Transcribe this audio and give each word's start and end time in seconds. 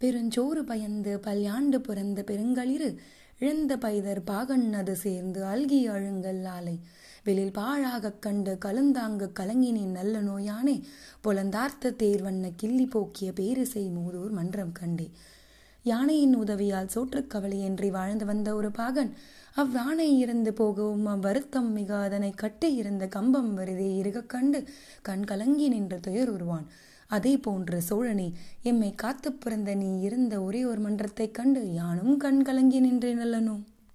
பெருஞ்சோறு 0.00 0.62
பயந்து 0.66 1.20
பல்யாண்டு 1.22 1.76
பிறந்த 1.76 2.24
பெருங்களிரு 2.26 2.96
இழந்த 3.38 3.76
பைதர் 3.76 4.22
பாகண்ணது 4.26 4.92
சேர்ந்து 4.92 5.44
அல்கி 5.44 5.88
அழுங்கல் 5.88 6.44
ஆலை. 6.44 6.78
வெளியில் 7.24 7.50
பாழாகக் 7.50 8.18
கண்டு 8.20 8.58
கலந்தாங்கு 8.64 9.30
கலங்கினின் 9.40 9.90
நல்ல 9.90 10.20
நோயானே 10.22 10.80
பொலந்தார்த்த 11.24 11.94
தேர்வண்ண 11.98 12.52
கிள்ளி 12.56 12.86
போக்கிய 12.86 13.32
பேரிசை 13.32 13.90
மூதூர் 13.90 14.30
மன்றம் 14.30 14.72
கண்டே. 14.72 15.10
யானையின் 15.82 16.34
உதவியால் 16.34 16.88
சோற்றுக் 16.88 17.34
கவலையின்றி 17.34 17.90
வாழ்ந்து 17.90 18.24
வந்த 18.26 18.54
ஒரு 18.54 18.70
பாகன் 18.70 19.12
அவ்வானை 19.56 20.18
இறந்து 20.18 20.52
போகவும் 20.52 21.06
அவ்வருத்தம் 21.06 21.72
மிக 21.72 21.96
அதனை 21.98 22.30
கட்டி 22.30 22.74
இருந்த 22.74 23.06
கம்பம் 23.06 23.58
வருதே 23.58 23.90
இருக 24.02 24.26
கண்டு 24.26 24.64
கண் 25.02 25.24
கலங்கி 25.24 25.68
நின்ற 25.68 25.98
துயர் 25.98 26.30
உருவான். 26.30 26.66
அதே 27.10 27.36
போன்று 27.36 27.82
சோழனே 27.82 28.26
எம்மை 28.62 28.94
காத்து 28.94 29.32
பிறந்த 29.32 29.74
நீ 29.74 30.00
இருந்த 30.00 30.34
ஒரே 30.42 30.64
ஒரு 30.64 30.80
மன்றத்தைக் 30.80 31.34
கண்டு 31.34 31.60
யானும் 31.72 32.16
கண் 32.16 32.42
கலங்கி 32.42 32.80
நின்றேன் 32.80 33.18
அல்லனோ 33.18 33.54